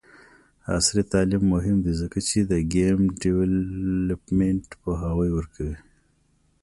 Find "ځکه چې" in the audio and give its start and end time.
2.01-2.39